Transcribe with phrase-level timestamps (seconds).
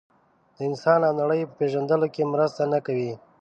[0.55, 3.11] د انسان او نړۍ په پېژندلو کې مرسته نه کوي.